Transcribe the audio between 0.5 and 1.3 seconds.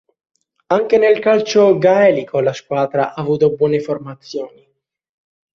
Anche nel